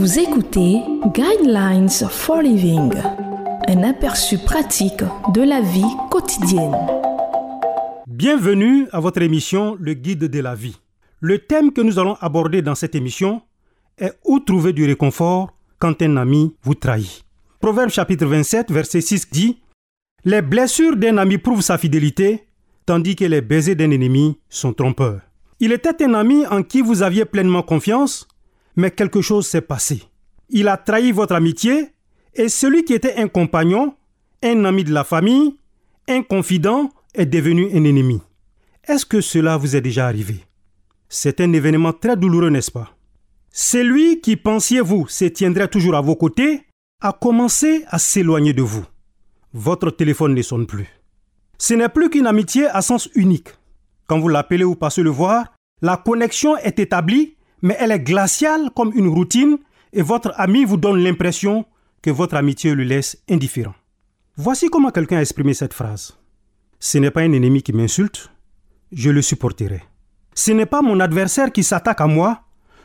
[0.00, 0.80] Vous écoutez
[1.14, 2.90] Guidelines for Living,
[3.68, 6.74] un aperçu pratique de la vie quotidienne.
[8.06, 10.80] Bienvenue à votre émission Le Guide de la vie.
[11.20, 13.42] Le thème que nous allons aborder dans cette émission
[13.98, 17.22] est où trouver du réconfort quand un ami vous trahit?
[17.60, 19.60] Proverbe chapitre 27, verset 6 dit
[20.24, 22.46] Les blessures d'un ami prouvent sa fidélité,
[22.86, 25.20] tandis que les baisers d'un ennemi sont trompeurs.
[25.60, 28.26] Il était un ami en qui vous aviez pleinement confiance,
[28.76, 30.02] mais quelque chose s'est passé.
[30.48, 31.88] Il a trahi votre amitié,
[32.34, 33.94] et celui qui était un compagnon,
[34.42, 35.56] un ami de la famille,
[36.08, 38.20] un confident, est devenu un ennemi.
[38.86, 40.44] Est-ce que cela vous est déjà arrivé?
[41.08, 42.96] C'est un événement très douloureux, n'est-ce pas?
[43.52, 46.66] Celui qui, pensiez-vous, se tiendrait toujours à vos côtés,
[47.02, 48.84] a commencé à s'éloigner de vous.
[49.52, 50.88] Votre téléphone ne sonne plus.
[51.58, 53.48] Ce n'est plus qu'une amitié à sens unique.
[54.06, 58.70] Quand vous l'appelez ou passez le voir, la connexion est établie, mais elle est glaciale
[58.74, 59.58] comme une routine
[59.92, 61.64] et votre ami vous donne l'impression
[62.02, 63.74] que votre amitié le laisse indifférent.
[64.36, 66.16] Voici comment quelqu'un a exprimé cette phrase.
[66.78, 68.30] Ce n'est pas un ennemi qui m'insulte,
[68.92, 69.82] je le supporterai.
[70.34, 72.42] Ce n'est pas mon adversaire qui s'attaque à moi,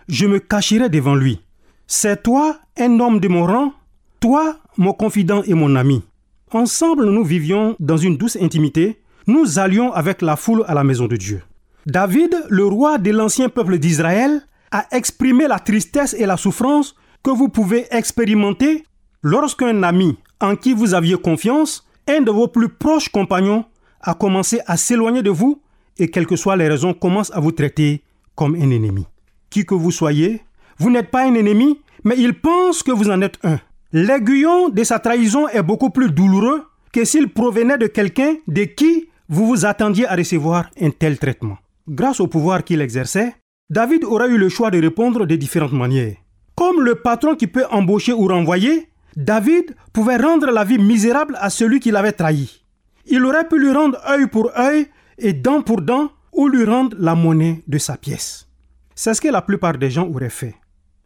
[0.08, 1.42] je me cacherai devant lui.
[1.88, 3.74] C'est toi, un homme de mon rang,
[4.20, 6.04] toi, mon confident et mon ami.
[6.52, 11.08] Ensemble, nous vivions dans une douce intimité nous allions avec la foule à la maison
[11.08, 11.42] de Dieu.
[11.86, 14.42] David, le roi de l'ancien peuple d'Israël,
[14.76, 18.84] a exprimé la tristesse et la souffrance que vous pouvez expérimenter
[19.24, 23.64] lorsqu'un ami en qui vous aviez confiance, un de vos plus proches compagnons,
[24.02, 25.62] a commencé à s'éloigner de vous
[25.98, 28.04] et quelles que soient les raisons commence à vous traiter
[28.36, 29.06] comme un ennemi.
[29.50, 30.42] Qui que vous soyez,
[30.78, 33.60] vous n'êtes pas un ennemi, mais il pense que vous en êtes un.
[33.94, 39.08] L'aiguillon de sa trahison est beaucoup plus douloureux que s'il provenait de quelqu'un de qui
[39.30, 41.58] vous vous attendiez à recevoir un tel traitement.
[41.88, 43.34] Grâce au pouvoir qu'il exerçait,
[43.70, 46.18] David aurait eu le choix de répondre de différentes manières.
[46.56, 51.50] Comme le patron qui peut embaucher ou renvoyer, David pouvait rendre la vie misérable à
[51.50, 52.64] celui qui l'avait trahi.
[53.08, 54.88] Il aurait pu lui rendre œil pour œil
[55.18, 58.48] et dent pour dent ou lui rendre la monnaie de sa pièce.
[58.94, 60.56] C'est ce que la plupart des gens auraient fait.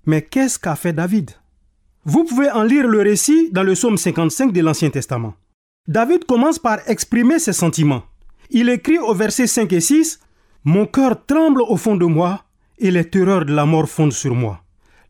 [0.05, 1.31] Mais qu'est-ce qu'a fait David?
[2.03, 5.33] Vous pouvez en lire le récit dans le psaume 55 de l'Ancien Testament.
[5.87, 8.03] David commence par exprimer ses sentiments.
[8.49, 10.19] Il écrit au verset 5 et 6
[10.65, 12.43] Mon cœur tremble au fond de moi
[12.79, 14.61] et les terreurs de la mort fondent sur moi.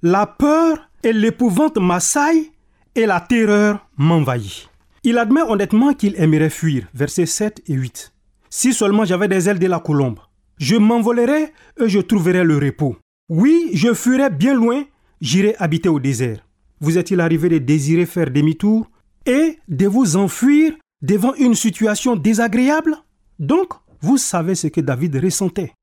[0.02, 2.52] La peur et l'épouvante m'assaillent
[2.96, 4.69] et la terreur m'envahit.
[5.03, 8.13] Il admet honnêtement qu'il aimerait fuir, versets 7 et 8.
[8.50, 10.19] Si seulement j'avais des ailes de la colombe,
[10.57, 12.97] je m'envolerais et je trouverais le repos.
[13.30, 14.84] Oui, je fuirais bien loin,
[15.22, 16.46] j'irai habiter au désert.
[16.81, 18.90] Vous est-il arrivé de désirer faire demi-tour
[19.25, 22.96] et de vous enfuir devant une situation désagréable?
[23.38, 25.74] Donc, vous savez ce que David ressentait.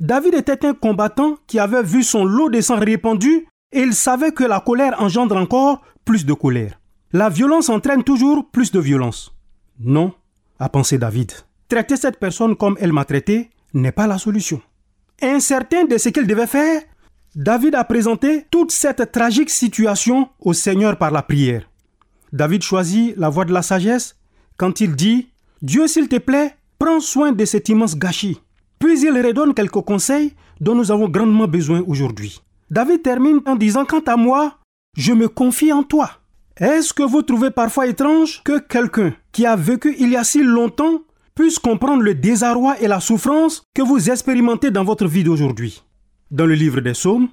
[0.00, 4.32] David était un combattant qui avait vu son lot de sang répandu et il savait
[4.32, 6.80] que la colère engendre encore plus de colère.
[7.12, 9.34] La violence entraîne toujours plus de violence.
[9.78, 10.14] Non,
[10.58, 11.32] a pensé David.
[11.68, 14.62] Traiter cette personne comme elle m'a traité n'est pas la solution.
[15.20, 16.80] Incertain de ce qu'il devait faire,
[17.34, 21.68] David a présenté toute cette tragique situation au Seigneur par la prière.
[22.32, 24.16] David choisit la voie de la sagesse
[24.56, 25.28] quand il dit
[25.60, 28.40] Dieu, s'il te plaît, prends soin de cet immense gâchis.
[28.80, 32.40] Puis il redonne quelques conseils dont nous avons grandement besoin aujourd'hui.
[32.70, 34.58] David termine en disant Quant à moi,
[34.96, 36.10] je me confie en toi.
[36.56, 40.42] Est-ce que vous trouvez parfois étrange que quelqu'un qui a vécu il y a si
[40.42, 41.02] longtemps
[41.34, 45.84] puisse comprendre le désarroi et la souffrance que vous expérimentez dans votre vie d'aujourd'hui?
[46.32, 47.28] Dans le livre des psaumes,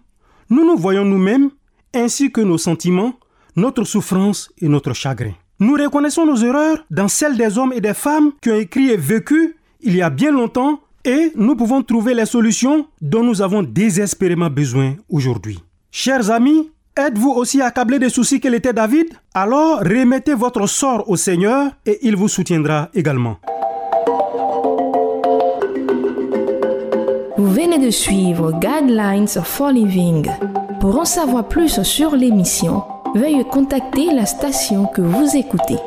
[0.49, 1.49] nous nous voyons nous-mêmes
[1.95, 3.15] ainsi que nos sentiments
[3.57, 5.33] notre souffrance et notre chagrin.
[5.59, 8.97] Nous reconnaissons nos erreurs dans celles des hommes et des femmes qui ont écrit et
[8.97, 13.63] vécu il y a bien longtemps et nous pouvons trouver les solutions dont nous avons
[13.63, 15.57] désespérément besoin aujourd'hui.
[15.89, 19.07] Chers amis, êtes-vous aussi accablés des soucis qu'il était David?
[19.33, 23.37] Alors remettez votre sort au Seigneur et il vous soutiendra également.
[27.37, 30.27] Vous venez de suivre Guidelines for Living.
[30.81, 32.83] Pour en savoir plus sur l'émission,
[33.15, 35.77] veuillez contacter la station que vous écoutez.